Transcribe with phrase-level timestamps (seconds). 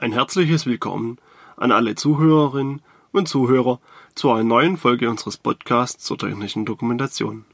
[0.00, 1.18] Ein herzliches Willkommen
[1.56, 3.80] an alle Zuhörerinnen und Zuhörer
[4.14, 7.44] zu einer neuen Folge unseres Podcasts zur technischen Dokumentation.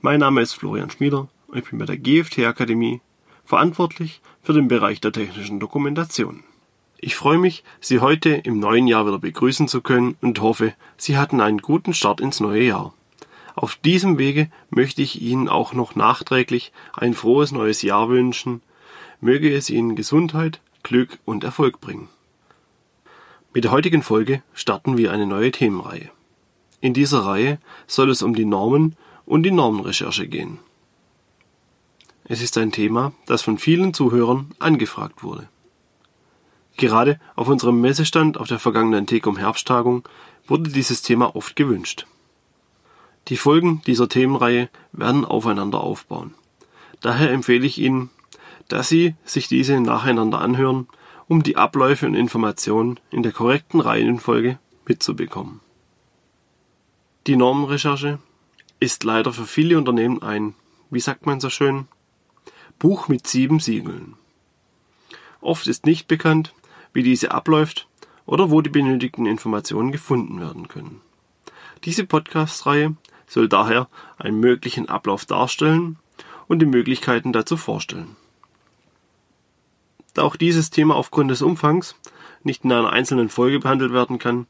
[0.00, 3.02] Mein Name ist Florian Schmieder und ich bin bei der GFT Akademie
[3.44, 6.42] verantwortlich für den Bereich der technischen Dokumentation.
[6.96, 11.18] Ich freue mich, Sie heute im neuen Jahr wieder begrüßen zu können und hoffe, Sie
[11.18, 12.94] hatten einen guten Start ins neue Jahr.
[13.56, 18.62] Auf diesem Wege möchte ich Ihnen auch noch nachträglich ein frohes neues Jahr wünschen.
[19.20, 22.08] Möge es Ihnen Gesundheit, Glück und Erfolg bringen.
[23.54, 26.10] Mit der heutigen Folge starten wir eine neue Themenreihe.
[26.80, 30.58] In dieser Reihe soll es um die Normen und die Normenrecherche gehen.
[32.24, 35.48] Es ist ein Thema, das von vielen Zuhörern angefragt wurde.
[36.76, 40.08] Gerade auf unserem Messestand auf der vergangenen TECOM Herbsttagung
[40.46, 42.06] wurde dieses Thema oft gewünscht.
[43.28, 46.34] Die Folgen dieser Themenreihe werden aufeinander aufbauen.
[47.00, 48.10] Daher empfehle ich Ihnen,
[48.68, 50.88] dass Sie sich diese nacheinander anhören,
[51.28, 55.60] um die Abläufe und Informationen in der korrekten Reihenfolge mitzubekommen.
[57.26, 58.18] Die Normenrecherche
[58.80, 60.54] ist leider für viele Unternehmen ein,
[60.90, 61.86] wie sagt man so schön,
[62.78, 64.16] Buch mit sieben Siegeln.
[65.40, 66.52] Oft ist nicht bekannt,
[66.92, 67.88] wie diese abläuft
[68.26, 71.00] oder wo die benötigten Informationen gefunden werden können.
[71.84, 75.96] Diese Podcast-Reihe soll daher einen möglichen Ablauf darstellen
[76.48, 78.16] und die Möglichkeiten dazu vorstellen.
[80.14, 81.96] Da auch dieses Thema aufgrund des Umfangs
[82.42, 84.46] nicht in einer einzelnen Folge behandelt werden kann,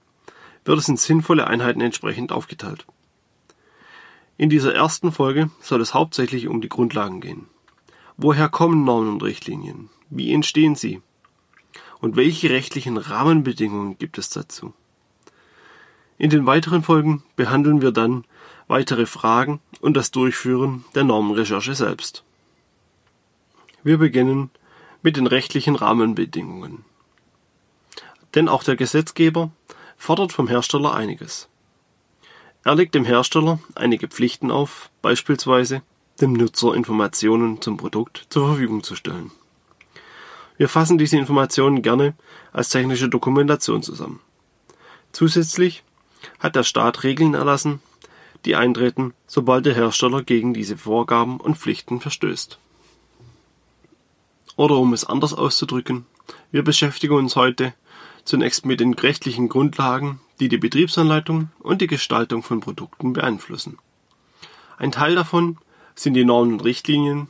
[0.64, 2.86] wird es in sinnvolle Einheiten entsprechend aufgeteilt.
[4.38, 7.46] In dieser ersten Folge soll es hauptsächlich um die Grundlagen gehen.
[8.16, 9.90] Woher kommen Normen und Richtlinien?
[10.10, 11.00] Wie entstehen sie?
[12.00, 14.74] Und welche rechtlichen Rahmenbedingungen gibt es dazu?
[16.18, 18.24] In den weiteren Folgen behandeln wir dann
[18.68, 22.24] weitere Fragen und das Durchführen der Normenrecherche selbst.
[23.82, 24.50] Wir beginnen
[25.02, 26.84] mit den rechtlichen Rahmenbedingungen.
[28.34, 29.50] Denn auch der Gesetzgeber
[29.96, 31.48] fordert vom Hersteller einiges.
[32.64, 35.82] Er legt dem Hersteller einige Pflichten auf, beispielsweise
[36.20, 39.32] dem Nutzer Informationen zum Produkt zur Verfügung zu stellen.
[40.56, 42.14] Wir fassen diese Informationen gerne
[42.52, 44.20] als technische Dokumentation zusammen.
[45.10, 45.82] Zusätzlich
[46.38, 47.80] hat der Staat Regeln erlassen,
[48.44, 52.58] die eintreten, sobald der Hersteller gegen diese Vorgaben und Pflichten verstößt.
[54.56, 56.06] Oder um es anders auszudrücken,
[56.50, 57.74] wir beschäftigen uns heute
[58.24, 63.78] zunächst mit den rechtlichen Grundlagen, die die Betriebsanleitung und die Gestaltung von Produkten beeinflussen.
[64.78, 65.58] Ein Teil davon
[65.94, 67.28] sind die Normen und Richtlinien,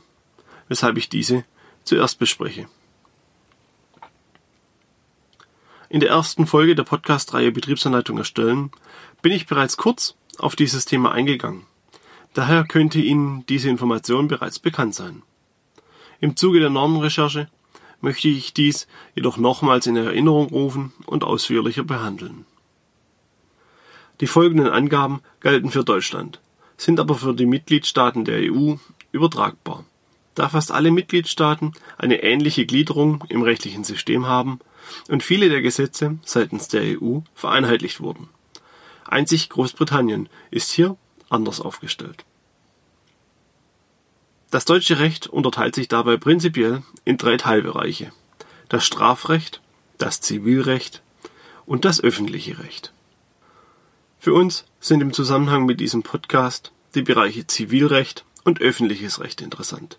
[0.67, 1.45] weshalb ich diese
[1.83, 2.67] zuerst bespreche.
[5.89, 8.71] In der ersten Folge der Podcast-Reihe Betriebsanleitung erstellen
[9.21, 11.67] bin ich bereits kurz auf dieses Thema eingegangen.
[12.33, 15.21] Daher könnte Ihnen diese Information bereits bekannt sein.
[16.23, 17.49] Im Zuge der Normenrecherche
[17.99, 22.45] möchte ich dies jedoch nochmals in Erinnerung rufen und ausführlicher behandeln.
[24.21, 26.39] Die folgenden Angaben gelten für Deutschland,
[26.77, 28.75] sind aber für die Mitgliedstaaten der EU
[29.11, 29.83] übertragbar.
[30.33, 34.59] Da fast alle Mitgliedstaaten eine ähnliche Gliederung im rechtlichen System haben
[35.09, 38.29] und viele der Gesetze seitens der EU vereinheitlicht wurden.
[39.03, 40.95] Einzig Großbritannien ist hier
[41.29, 42.23] anders aufgestellt.
[44.53, 48.11] Das deutsche Recht unterteilt sich dabei prinzipiell in drei Teilbereiche.
[48.69, 49.61] Das Strafrecht,
[49.97, 51.01] das Zivilrecht
[51.65, 52.93] und das öffentliche Recht.
[54.19, 59.97] Für uns sind im Zusammenhang mit diesem Podcast die Bereiche Zivilrecht und öffentliches Recht interessant,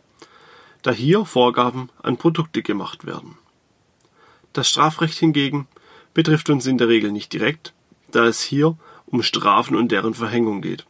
[0.82, 3.36] da hier Vorgaben an Produkte gemacht werden.
[4.52, 5.66] Das Strafrecht hingegen
[6.14, 7.72] betrifft uns in der Regel nicht direkt,
[8.12, 10.86] da es hier um Strafen und deren Verhängung geht.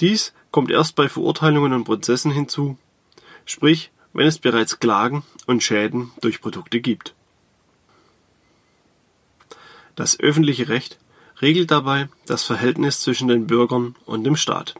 [0.00, 2.78] Dies kommt erst bei Verurteilungen und Prozessen hinzu,
[3.44, 7.14] sprich wenn es bereits Klagen und Schäden durch Produkte gibt.
[9.94, 10.98] Das öffentliche Recht
[11.40, 14.74] regelt dabei das Verhältnis zwischen den Bürgern und dem Staat.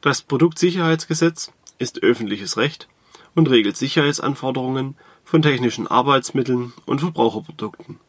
[0.00, 2.88] Das Produktsicherheitsgesetz ist öffentliches Recht
[3.34, 8.00] und regelt Sicherheitsanforderungen von technischen Arbeitsmitteln und Verbraucherprodukten.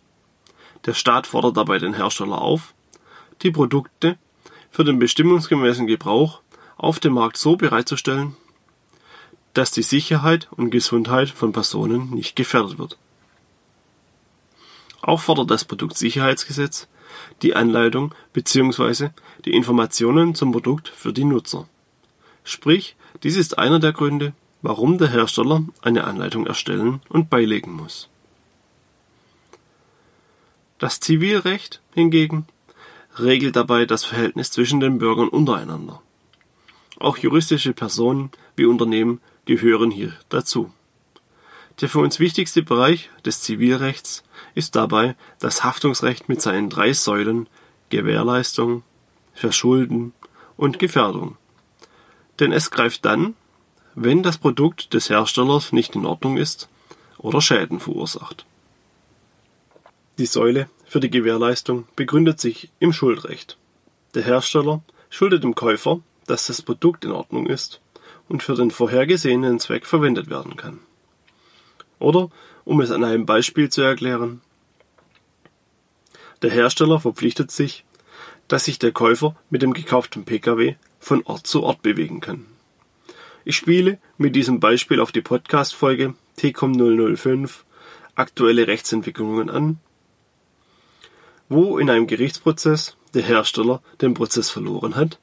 [0.86, 2.74] Der Staat fordert dabei den Hersteller auf,
[3.42, 4.18] die Produkte
[4.72, 6.42] für den bestimmungsgemäßen Gebrauch
[6.78, 8.36] auf dem Markt so bereitzustellen,
[9.54, 12.98] dass die Sicherheit und Gesundheit von Personen nicht gefährdet wird.
[15.02, 16.88] Auch fordert das Produktsicherheitsgesetz
[17.42, 19.10] die Anleitung bzw.
[19.46, 21.68] die Informationen zum Produkt für die Nutzer.
[22.44, 28.10] Sprich, dies ist einer der Gründe, warum der Hersteller eine Anleitung erstellen und beilegen muss.
[30.80, 32.46] Das Zivilrecht hingegen
[33.20, 36.02] regelt dabei das Verhältnis zwischen den Bürgern untereinander.
[37.00, 40.72] Auch juristische Personen wie Unternehmen gehören hier dazu.
[41.82, 44.24] Der für uns wichtigste Bereich des Zivilrechts
[44.56, 47.48] ist dabei das Haftungsrecht mit seinen drei Säulen
[47.90, 48.84] Gewährleistung,
[49.34, 50.14] Verschulden
[50.58, 51.38] und Gefährdung.
[52.40, 53.36] Denn es greift dann,
[53.94, 56.68] wenn das Produkt des Herstellers nicht in Ordnung ist
[57.20, 58.46] oder Schäden verursacht.
[60.18, 63.58] Die Säule für die Gewährleistung begründet sich im Schuldrecht.
[64.16, 67.82] Der Hersteller schuldet dem Käufer, dass das Produkt in Ordnung ist
[68.30, 70.80] und für den vorhergesehenen Zweck verwendet werden kann.
[72.00, 72.30] Oder,
[72.66, 74.42] um es an einem Beispiel zu erklären,
[76.42, 77.84] der Hersteller verpflichtet sich,
[78.48, 82.46] dass sich der Käufer mit dem gekauften Pkw von Ort zu Ort bewegen kann.
[83.44, 86.74] Ich spiele mit diesem Beispiel auf die Podcast-Folge TCOM
[87.16, 87.66] 005
[88.16, 89.80] aktuelle Rechtsentwicklungen an,
[91.50, 95.20] wo in einem Gerichtsprozess der Hersteller den Prozess verloren hat,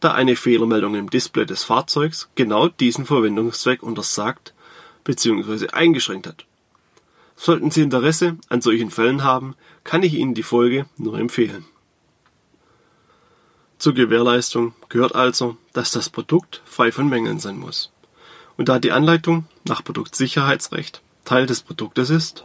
[0.00, 4.54] da eine Fehlermeldung im Display des Fahrzeugs genau diesen Verwendungszweck untersagt
[5.04, 5.68] bzw.
[5.70, 6.44] eingeschränkt hat.
[7.36, 11.64] Sollten Sie Interesse an solchen Fällen haben, kann ich Ihnen die Folge nur empfehlen.
[13.78, 17.92] Zur Gewährleistung gehört also, dass das Produkt frei von Mängeln sein muss.
[18.56, 22.44] Und da die Anleitung nach Produktsicherheitsrecht Teil des Produktes ist,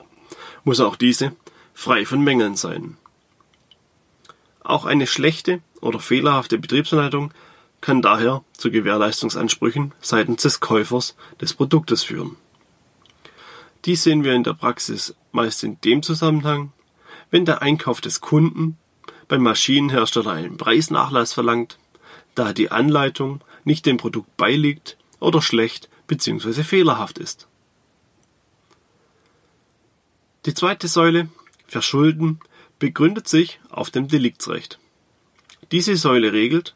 [0.64, 1.36] muss auch diese
[1.74, 2.98] frei von Mängeln sein.
[4.64, 7.34] Auch eine schlechte oder fehlerhafte Betriebsanleitung
[7.82, 12.38] kann daher zu Gewährleistungsansprüchen seitens des Käufers des Produktes führen.
[13.84, 16.72] Dies sehen wir in der Praxis meist in dem Zusammenhang,
[17.30, 18.78] wenn der Einkauf des Kunden
[19.28, 21.78] beim Maschinenhersteller einen Preisnachlass verlangt,
[22.36, 26.64] da die Anleitung nicht dem Produkt beiliegt oder schlecht bzw.
[26.64, 27.48] fehlerhaft ist.
[30.46, 31.30] Die zweite Säule,
[31.68, 32.40] Verschulden,
[32.84, 34.78] begründet sich auf dem Deliktsrecht.
[35.72, 36.76] Diese Säule regelt,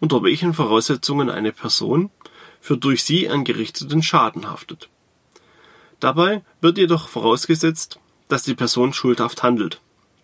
[0.00, 2.10] unter welchen Voraussetzungen eine Person
[2.60, 4.88] für durch sie angerichteten Schaden haftet.
[6.00, 9.80] Dabei wird jedoch vorausgesetzt, dass die Person schuldhaft handelt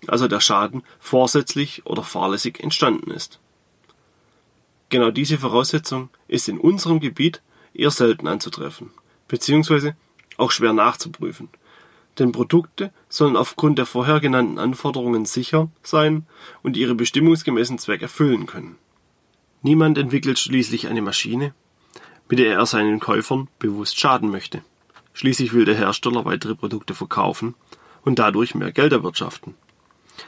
[0.06, 3.38] also der Schaden vorsätzlich oder fahrlässig entstanden ist.
[4.88, 7.42] Genau diese Voraussetzung ist in unserem Gebiet
[7.74, 8.90] eher selten anzutreffen,
[9.28, 9.94] beziehungsweise
[10.36, 11.48] auch schwer nachzuprüfen,
[12.20, 16.26] denn Produkte sollen aufgrund der vorher genannten Anforderungen sicher sein
[16.62, 18.76] und ihre bestimmungsgemäßen Zweck erfüllen können.
[19.62, 21.54] Niemand entwickelt schließlich eine Maschine,
[22.28, 24.62] mit der er seinen Käufern bewusst schaden möchte.
[25.12, 27.54] Schließlich will der Hersteller weitere Produkte verkaufen
[28.02, 29.54] und dadurch mehr Geld erwirtschaften.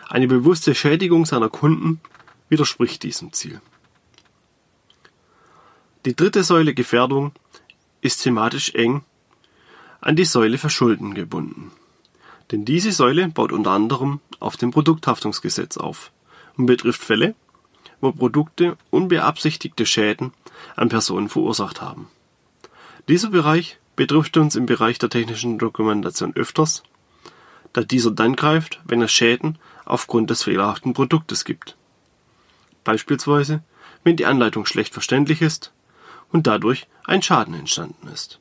[0.09, 2.00] Eine bewusste Schädigung seiner Kunden
[2.49, 3.61] widerspricht diesem Ziel.
[6.05, 7.33] Die dritte Säule Gefährdung
[8.00, 9.05] ist thematisch eng
[10.00, 11.71] an die Säule Verschulden gebunden.
[12.50, 16.11] Denn diese Säule baut unter anderem auf dem Produkthaftungsgesetz auf
[16.56, 17.35] und betrifft Fälle,
[18.00, 20.33] wo Produkte unbeabsichtigte Schäden
[20.77, 22.09] an Personen verursacht haben.
[23.09, 26.83] Dieser Bereich betrifft uns im Bereich der technischen Dokumentation öfters,
[27.73, 31.77] da dieser dann greift, wenn es Schäden aufgrund des fehlerhaften Produktes gibt.
[32.85, 33.62] Beispielsweise,
[34.05, 35.73] wenn die Anleitung schlecht verständlich ist
[36.31, 38.41] und dadurch ein Schaden entstanden ist.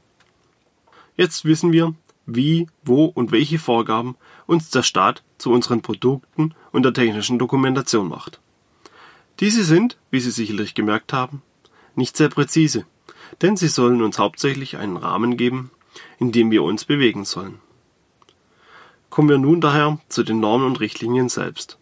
[1.15, 1.94] Jetzt wissen wir,
[2.25, 4.15] wie, wo und welche Vorgaben
[4.45, 8.39] uns der Staat zu unseren Produkten und der technischen Dokumentation macht.
[9.39, 11.41] Diese sind, wie Sie sicherlich gemerkt haben,
[11.95, 12.85] nicht sehr präzise,
[13.41, 15.71] denn sie sollen uns hauptsächlich einen Rahmen geben,
[16.19, 17.59] in dem wir uns bewegen sollen.
[19.09, 21.78] Kommen wir nun daher zu den Normen und Richtlinien selbst.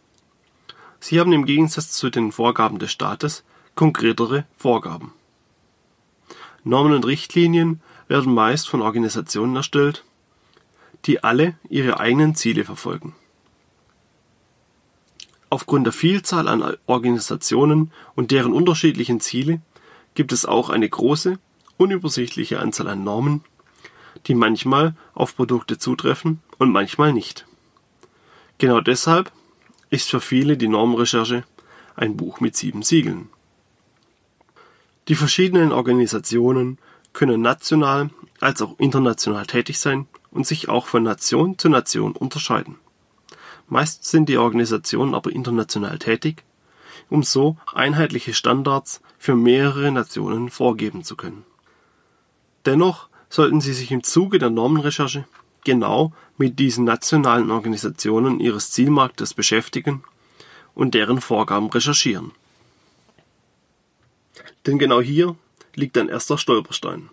[0.99, 3.43] Sie haben im Gegensatz zu den Vorgaben des Staates
[3.75, 5.13] konkretere Vorgaben.
[6.63, 10.03] Normen und Richtlinien werden meist von Organisationen erstellt,
[11.05, 13.15] die alle ihre eigenen Ziele verfolgen.
[15.49, 19.61] Aufgrund der Vielzahl an Organisationen und deren unterschiedlichen Ziele
[20.13, 21.39] gibt es auch eine große,
[21.77, 23.43] unübersichtliche Anzahl an Normen,
[24.27, 27.45] die manchmal auf Produkte zutreffen und manchmal nicht.
[28.57, 29.31] Genau deshalb
[29.89, 31.45] ist für viele die Normrecherche
[31.95, 33.29] ein Buch mit sieben Siegeln.
[35.07, 36.77] Die verschiedenen Organisationen
[37.13, 42.75] können national als auch international tätig sein und sich auch von Nation zu Nation unterscheiden.
[43.67, 46.43] Meist sind die Organisationen aber international tätig,
[47.09, 51.45] um so einheitliche Standards für mehrere Nationen vorgeben zu können.
[52.65, 55.25] Dennoch sollten Sie sich im Zuge der Normenrecherche
[55.63, 60.03] genau mit diesen nationalen Organisationen ihres Zielmarktes beschäftigen
[60.73, 62.31] und deren Vorgaben recherchieren.
[64.65, 65.35] Denn genau hier
[65.75, 67.09] liegt ein erster Stolperstein.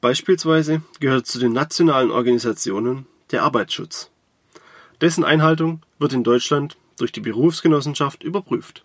[0.00, 4.10] Beispielsweise gehört zu den nationalen Organisationen der Arbeitsschutz.
[5.00, 8.84] Dessen Einhaltung wird in Deutschland durch die Berufsgenossenschaft überprüft.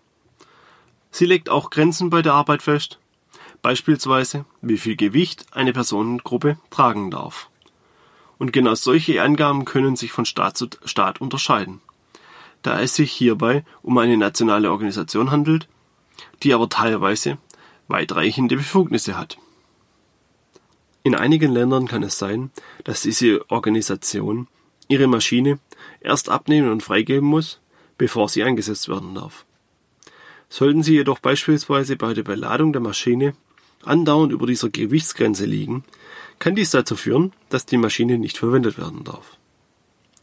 [1.12, 2.98] Sie legt auch Grenzen bei der Arbeit fest,
[3.62, 7.48] beispielsweise wie viel Gewicht eine Personengruppe tragen darf.
[8.38, 11.80] Und genau solche Angaben können sich von Staat zu Staat unterscheiden,
[12.62, 15.68] da es sich hierbei um eine nationale Organisation handelt,
[16.42, 17.38] die aber teilweise
[17.86, 19.38] weitreichende Befugnisse hat.
[21.04, 22.50] In einigen Ländern kann es sein,
[22.82, 24.48] dass diese Organisation
[24.88, 25.58] ihre Maschine
[26.00, 27.60] erst abnehmen und freigeben muss,
[27.98, 29.44] bevor sie eingesetzt werden darf.
[30.48, 33.34] Sollten sie jedoch beispielsweise bei der Beladung der Maschine
[33.82, 35.84] andauernd über dieser Gewichtsgrenze liegen,
[36.38, 39.36] kann dies dazu führen, dass die Maschine nicht verwendet werden darf.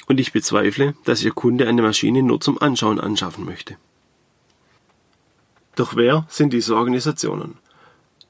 [0.08, 3.78] Und ich bezweifle, dass Ihr Kunde eine Maschine nur zum Anschauen anschaffen möchte.
[5.76, 7.60] Doch wer sind diese Organisationen?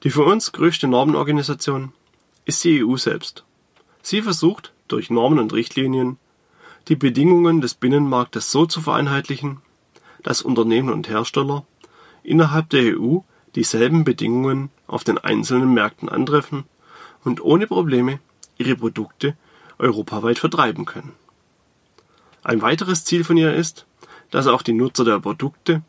[0.02, 1.92] Die für uns größte Normenorganisation
[2.44, 3.44] ist die EU selbst.
[4.02, 6.18] Sie versucht, durch Normen und Richtlinien
[6.88, 9.60] die Bedingungen des Binnenmarktes so zu vereinheitlichen,
[10.22, 11.64] dass Unternehmen und Hersteller
[12.22, 13.18] innerhalb der EU
[13.54, 16.64] dieselben Bedingungen auf den einzelnen Märkten antreffen
[17.24, 18.18] und ohne Probleme
[18.58, 19.36] ihre Produkte
[19.78, 21.12] europaweit vertreiben können.
[22.42, 23.86] Ein weiteres Ziel von ihr ist,
[24.30, 25.82] dass auch die Nutzer der Produkte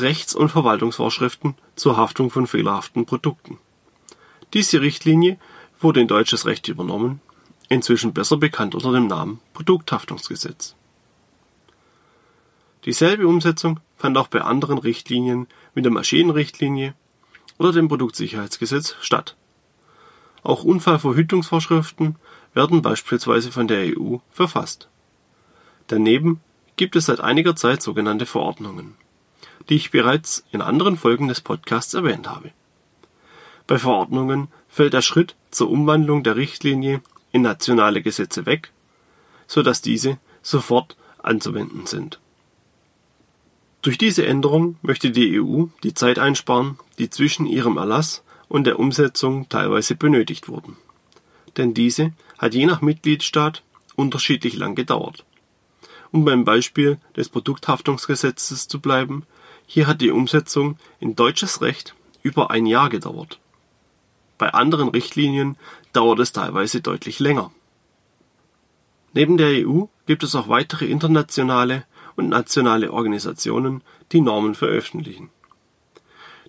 [0.00, 3.58] Rechts- und Verwaltungsvorschriften zur Haftung von fehlerhaften Produkten.
[4.54, 5.38] Diese Richtlinie
[5.80, 7.20] wurde in deutsches Recht übernommen,
[7.68, 10.74] inzwischen besser bekannt unter dem Namen Produkthaftungsgesetz.
[12.84, 16.94] Dieselbe Umsetzung fand auch bei anderen Richtlinien wie der Maschinenrichtlinie
[17.58, 19.36] oder dem Produktsicherheitsgesetz statt.
[20.42, 22.16] Auch Unfallverhütungsvorschriften
[22.54, 24.88] werden beispielsweise von der EU verfasst.
[25.88, 26.40] Daneben
[26.76, 28.94] gibt es seit einiger Zeit sogenannte Verordnungen,
[29.68, 32.50] die ich bereits in anderen Folgen des Podcasts erwähnt habe.
[33.66, 38.72] Bei Verordnungen fällt der Schritt zur Umwandlung der Richtlinie in nationale Gesetze weg,
[39.46, 42.18] so dass diese sofort anzuwenden sind.
[43.82, 48.78] Durch diese Änderung möchte die EU die Zeit einsparen, die zwischen ihrem Erlass und der
[48.78, 50.76] Umsetzung teilweise benötigt wurden.
[51.56, 53.62] Denn diese hat je nach Mitgliedstaat
[53.94, 55.24] unterschiedlich lang gedauert.
[56.10, 59.24] Um beim Beispiel des Produkthaftungsgesetzes zu bleiben,
[59.68, 63.38] hier hat die Umsetzung in deutsches Recht über ein Jahr gedauert.
[64.38, 65.56] Bei anderen Richtlinien
[65.92, 67.52] dauert es teilweise deutlich länger.
[69.12, 71.84] Neben der EU gibt es auch weitere internationale
[72.16, 75.28] und nationale Organisationen, die Normen veröffentlichen.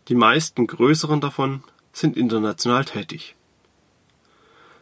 [0.07, 1.61] Die meisten größeren davon
[1.91, 3.35] sind international tätig.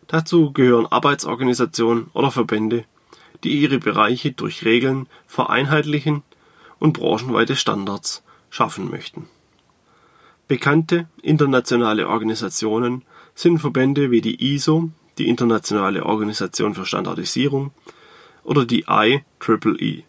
[0.05, 2.85] Dazu gehören Arbeitsorganisationen oder Verbände,
[3.43, 6.21] die ihre Bereiche durch Regeln vereinheitlichen
[6.77, 9.27] und branchenweite Standards schaffen möchten
[10.47, 13.03] Bekannte internationale Organisationen
[13.35, 17.71] sind Verbände wie die ISO die Internationale Organisation für Standardisierung)
[18.43, 20.03] oder die IEEE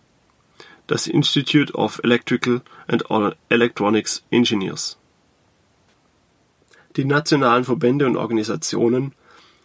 [0.86, 3.04] das Institute of Electrical and
[3.50, 4.96] Electronics Engineers.
[6.96, 9.12] Die nationalen Verbände und Organisationen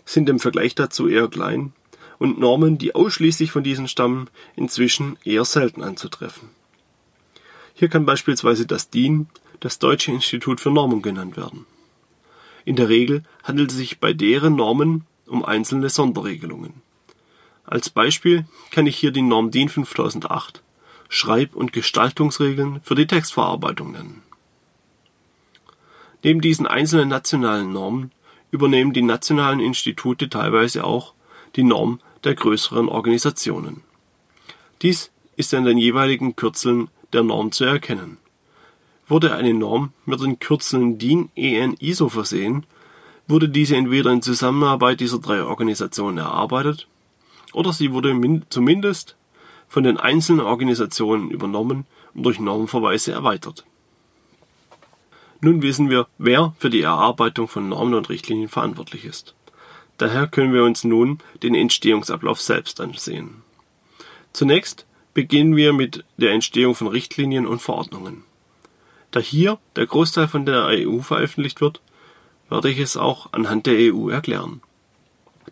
[0.05, 1.71] sind im Vergleich dazu eher klein
[2.19, 6.49] und Normen, die ausschließlich von diesen stammen, inzwischen eher selten anzutreffen.
[7.73, 9.27] Hier kann beispielsweise das DIN
[9.59, 11.65] das Deutsche Institut für Normung genannt werden.
[12.65, 16.81] In der Regel handelt es sich bei deren Normen um einzelne Sonderregelungen.
[17.65, 20.61] Als Beispiel kann ich hier die Norm DIN 5008
[21.09, 24.23] Schreib- und Gestaltungsregeln für die Textverarbeitung nennen.
[26.23, 28.11] Neben diesen einzelnen nationalen Normen
[28.51, 31.13] übernehmen die nationalen Institute teilweise auch
[31.55, 33.81] die Norm der größeren Organisationen.
[34.81, 38.17] Dies ist an den jeweiligen Kürzeln der Norm zu erkennen
[39.07, 42.65] Wurde eine Norm mit den Kürzeln DIN EN ISO versehen,
[43.27, 46.87] wurde diese entweder in Zusammenarbeit dieser drei Organisationen erarbeitet
[47.53, 49.15] oder sie wurde zumindest
[49.67, 53.65] von den einzelnen Organisationen übernommen und durch Normverweise erweitert.
[55.41, 59.35] Nun wissen wir, wer für die Erarbeitung von Normen und Richtlinien verantwortlich ist.
[59.97, 63.43] Daher können wir uns nun den Entstehungsablauf selbst ansehen.
[64.31, 68.23] Zunächst beginnen wir mit der Entstehung von Richtlinien und Verordnungen.
[69.11, 71.81] Da hier der Großteil von der EU veröffentlicht wird,
[72.49, 74.61] werde ich es auch anhand der EU erklären.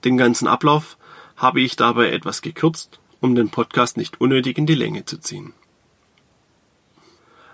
[0.03, 0.97] Den ganzen Ablauf
[1.35, 5.53] habe ich dabei etwas gekürzt, um den Podcast nicht unnötig in die Länge zu ziehen.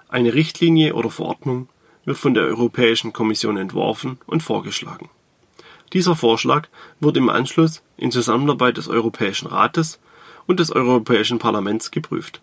[0.09, 1.67] Eine Richtlinie oder Verordnung
[2.05, 5.09] wird von der Europäischen Kommission entworfen und vorgeschlagen.
[5.91, 6.69] Dieser Vorschlag
[7.01, 9.99] wurde im Anschluss in Zusammenarbeit des Europäischen Rates
[10.47, 12.41] und des Europäischen Parlaments geprüft.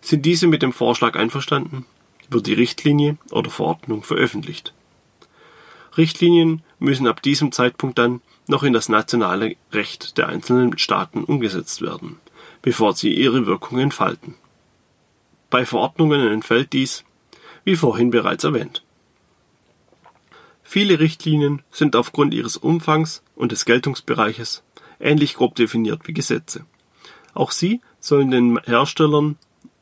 [0.00, 1.84] Sind diese mit dem Vorschlag einverstanden,
[2.28, 4.72] wird die Richtlinie oder Verordnung veröffentlicht.
[5.96, 11.82] Richtlinien müssen ab diesem Zeitpunkt dann noch in das nationale Recht der einzelnen Staaten umgesetzt
[11.82, 12.18] werden,
[12.62, 14.34] bevor sie ihre Wirkung entfalten.
[15.50, 17.04] Bei Verordnungen entfällt dies,
[17.64, 18.84] wie vorhin bereits erwähnt.
[20.62, 24.62] Viele Richtlinien sind aufgrund ihres Umfangs und des Geltungsbereiches
[25.00, 26.64] ähnlich grob definiert wie Gesetze.
[27.34, 29.36] Auch sie sollen den Herstellern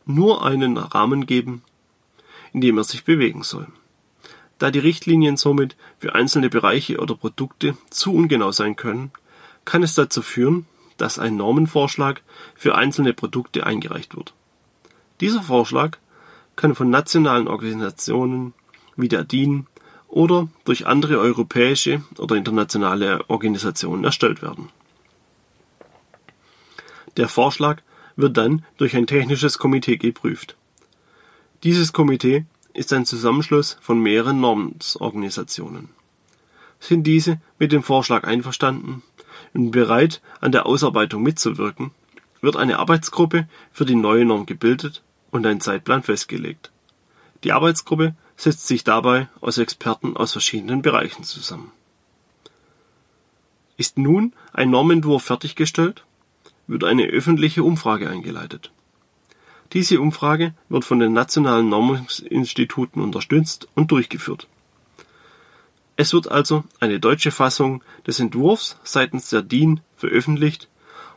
[0.04, 1.62] nur einen Rahmen geben,
[2.52, 3.66] in dem er sich bewegen soll.
[4.58, 9.12] Da die Richtlinien somit für einzelne Bereiche oder Produkte zu ungenau sein können,
[9.64, 12.22] kann es dazu führen, dass ein Normenvorschlag
[12.56, 14.34] für einzelne Produkte eingereicht wird.
[15.20, 15.98] Dieser Vorschlag
[16.56, 18.52] kann von nationalen Organisationen
[18.96, 19.66] wie der DIN
[20.08, 24.70] oder durch andere europäische oder internationale Organisationen erstellt werden.
[27.18, 27.82] Der Vorschlag
[28.16, 30.56] wird dann durch ein technisches Komitee geprüft.
[31.64, 35.88] Dieses Komitee ist ein Zusammenschluss von mehreren Normensorganisationen.
[36.78, 39.02] Sind diese mit dem Vorschlag einverstanden
[39.52, 41.90] und bereit, an der Ausarbeitung mitzuwirken,
[42.40, 46.70] wird eine Arbeitsgruppe für die neue Norm gebildet und ein Zeitplan festgelegt.
[47.42, 51.72] Die Arbeitsgruppe setzt sich dabei aus Experten aus verschiedenen Bereichen zusammen.
[53.76, 56.04] Ist nun ein Normentwurf fertiggestellt,
[56.68, 58.70] wird eine öffentliche Umfrage eingeleitet.
[59.72, 64.46] Diese Umfrage wird von den nationalen Normungsinstituten unterstützt und durchgeführt.
[65.96, 70.68] Es wird also eine deutsche Fassung des Entwurfs seitens der DIN veröffentlicht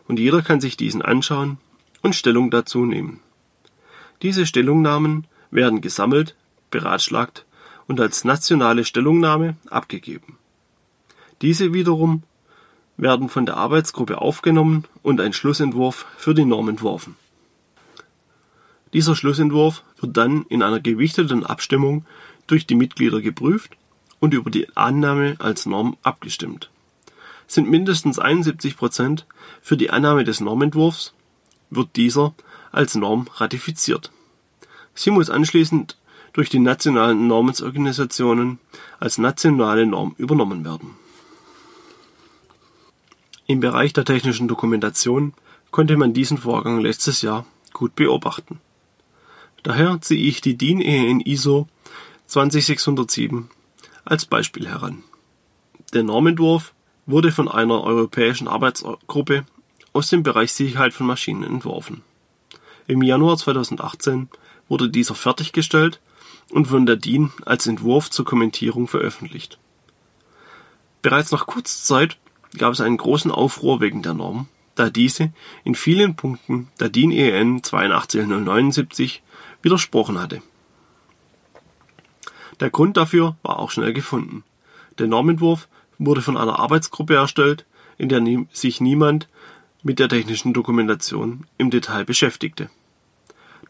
[0.07, 1.59] und jeder kann sich diesen anschauen
[2.01, 3.19] und Stellung dazu nehmen.
[4.21, 6.35] Diese Stellungnahmen werden gesammelt
[6.71, 7.45] beratschlagt
[7.87, 10.37] und als nationale Stellungnahme abgegeben.
[11.41, 12.23] Diese wiederum
[13.01, 17.15] werden von der Arbeitsgruppe aufgenommen und ein Schlussentwurf für die Norm entworfen.
[18.93, 22.05] Dieser Schlussentwurf wird dann in einer gewichteten Abstimmung
[22.45, 23.71] durch die Mitglieder geprüft
[24.19, 26.69] und über die Annahme als Norm abgestimmt.
[27.47, 29.25] Sind mindestens 71 Prozent
[29.61, 31.13] für die Annahme des Normentwurfs,
[31.71, 32.35] wird dieser
[32.71, 34.11] als Norm ratifiziert.
[34.93, 35.97] Sie muss anschließend
[36.33, 38.59] durch die nationalen Normensorganisationen
[38.99, 40.91] als nationale Norm übernommen werden.
[43.51, 45.33] Im Bereich der technischen Dokumentation
[45.71, 48.61] konnte man diesen Vorgang letztes Jahr gut beobachten.
[49.61, 51.67] Daher ziehe ich die DIN EN ISO
[52.27, 53.49] 20607
[54.05, 55.03] als Beispiel heran.
[55.91, 56.73] Der Normentwurf
[57.05, 59.45] wurde von einer europäischen Arbeitsgruppe
[59.91, 62.03] aus dem Bereich Sicherheit von Maschinen entworfen.
[62.87, 64.29] Im Januar 2018
[64.69, 65.99] wurde dieser fertiggestellt
[66.51, 69.59] und von der DIN als Entwurf zur Kommentierung veröffentlicht.
[71.01, 72.17] Bereits nach kurzer Zeit
[72.57, 75.31] gab es einen großen Aufruhr wegen der Norm, da diese
[75.63, 79.21] in vielen Punkten der DIN EN 82079
[79.61, 80.41] widersprochen hatte.
[82.59, 84.43] Der Grund dafür war auch schnell gefunden.
[84.99, 87.65] Der Normentwurf wurde von einer Arbeitsgruppe erstellt,
[87.97, 89.27] in der sich niemand
[89.83, 92.69] mit der technischen Dokumentation im Detail beschäftigte.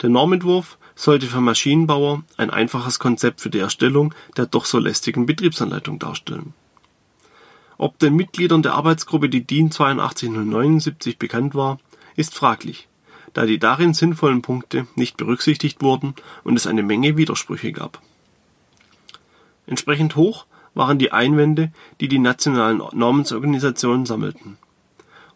[0.01, 5.25] Der Normentwurf sollte für Maschinenbauer ein einfaches Konzept für die Erstellung der doch so lästigen
[5.25, 6.53] Betriebsanleitung darstellen.
[7.81, 11.79] Ob den Mitgliedern der Arbeitsgruppe die DIN 82079 bekannt war,
[12.15, 12.87] ist fraglich,
[13.33, 16.13] da die darin sinnvollen Punkte nicht berücksichtigt wurden
[16.43, 17.99] und es eine Menge Widersprüche gab.
[19.65, 24.59] Entsprechend hoch waren die Einwände, die die nationalen Normensorganisationen sammelten.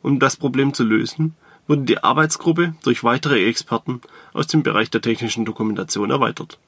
[0.03, 1.33] Um das Problem zu lösen,
[1.65, 4.01] wurde die Arbeitsgruppe durch weitere Experten
[4.33, 6.59] aus dem Bereich der technischen Dokumentation erweitert.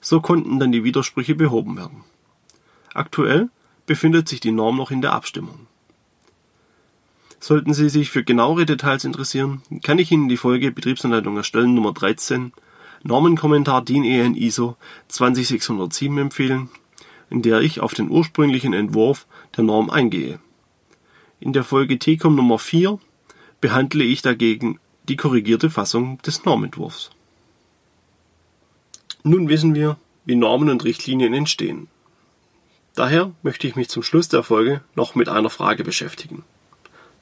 [0.00, 2.04] So konnten dann die Widersprüche behoben werden.
[2.94, 3.50] Aktuell
[3.88, 5.66] befindet sich die Norm noch in der Abstimmung.
[7.40, 11.92] Sollten Sie sich für genauere Details interessieren, kann ich Ihnen die Folge Betriebsanleitung erstellen Nummer
[11.92, 12.52] 13
[13.02, 14.76] Normenkommentar DIN EN ISO
[15.08, 16.68] 20607 empfehlen,
[17.30, 20.38] in der ich auf den ursprünglichen Entwurf der Norm eingehe.
[21.40, 22.98] In der Folge TCOM Nummer 4
[23.60, 27.10] behandle ich dagegen die korrigierte Fassung des Normentwurfs.
[29.22, 31.88] Nun wissen wir, wie Normen und Richtlinien entstehen.
[32.98, 36.42] Daher möchte ich mich zum Schluss der Folge noch mit einer Frage beschäftigen.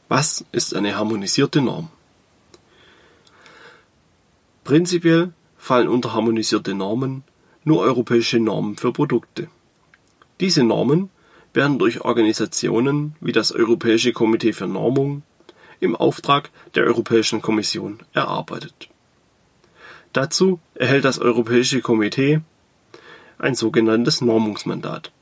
[0.09, 1.91] Was ist eine harmonisierte Norm?
[4.65, 7.25] Prinzipiell fallen unter harmonisierte Normen
[7.63, 9.49] nur europäische Normen für Produkte.
[10.41, 11.11] Diese Normen
[11.53, 15.25] werden durch Organisationen wie das Europäische Komitee für Normung,
[15.81, 18.89] im Auftrag der Europäischen Kommission erarbeitet.
[20.15, 22.41] Dazu erhält das Europäische Komitee
[23.37, 25.13] ein sogenanntes Normungsmandat.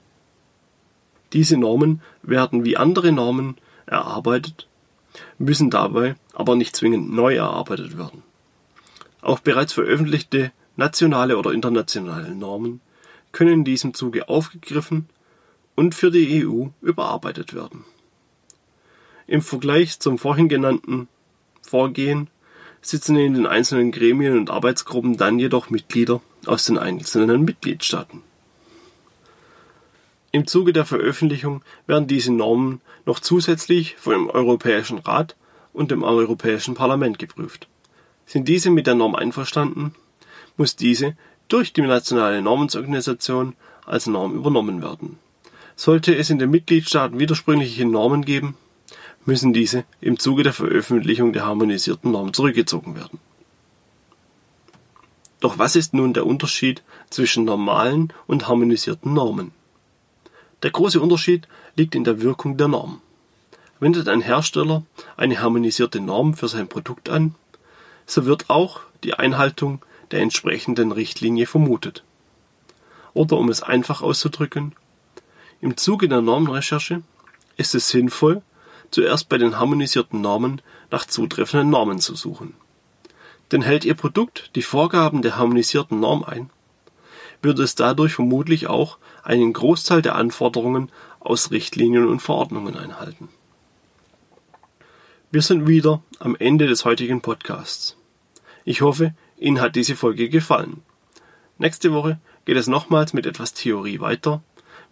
[1.35, 4.69] Diese Normen werden wie andere Normen erarbeitet,
[5.39, 8.23] müssen dabei aber nicht zwingend neu erarbeitet werden.
[9.21, 12.81] Auch bereits veröffentlichte nationale oder internationale Normen
[13.33, 15.09] können in diesem Zuge aufgegriffen
[15.75, 17.85] und für die EU überarbeitet werden.
[19.27, 21.09] Im Vergleich zum vorhin genannten
[21.63, 22.29] Vorgehen
[22.81, 28.23] sitzen in den einzelnen Gremien und Arbeitsgruppen dann jedoch Mitglieder aus den einzelnen Mitgliedstaaten.
[30.35, 35.37] Im Zuge der Veröffentlichung werden diese Normen noch zusätzlich vom Europäischen Rat
[35.73, 37.69] und dem Europäischen Parlament geprüft.
[38.27, 39.95] Sind diese mit der Norm einverstanden,
[40.57, 41.15] muss diese
[41.47, 43.55] durch die nationale Normensorganisation
[43.87, 45.21] als Norm übernommen werden.
[45.77, 48.57] Sollte es in den Mitgliedstaaten widersprüchliche Normen geben,
[49.27, 53.21] müssen diese im Zuge der Veröffentlichung der harmonisierten Norm zurückgezogen werden.
[55.39, 59.53] Doch was ist nun der Unterschied zwischen normalen und harmonisierten Normen?
[60.65, 61.47] Der große Unterschied
[61.77, 63.03] liegt in der Wirkung der Norm.
[63.81, 64.83] Wendet ein Hersteller
[65.15, 67.35] eine harmonisierte Norm für sein Produkt an,
[68.07, 72.03] so wird auch die Einhaltung der entsprechenden Richtlinie vermutet.
[73.13, 74.75] Oder um es einfach auszudrücken,
[75.61, 77.03] im Zuge der Normenrecherche
[77.59, 78.41] ist es sinnvoll,
[78.91, 82.55] zuerst bei den harmonisierten Normen nach zutreffenden Normen zu suchen.
[83.53, 86.49] Denn hält Ihr Produkt die Vorgaben der harmonisierten Norm ein,
[87.45, 93.29] würde es dadurch vermutlich auch einen Großteil der Anforderungen aus Richtlinien und Verordnungen einhalten.
[95.31, 97.97] Wir sind wieder am Ende des heutigen Podcasts.
[98.65, 100.83] Ich hoffe, Ihnen hat diese Folge gefallen.
[101.59, 104.43] Nächste Woche geht es nochmals mit etwas Theorie weiter.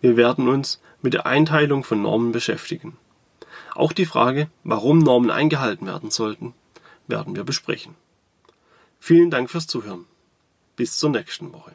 [0.00, 2.96] Wir werden uns mit der Einteilung von Normen beschäftigen.
[3.74, 6.54] Auch die Frage, warum Normen eingehalten werden sollten,
[7.06, 7.94] werden wir besprechen.
[9.00, 10.06] Vielen Dank fürs Zuhören.
[10.76, 11.74] Bis zur nächsten Woche.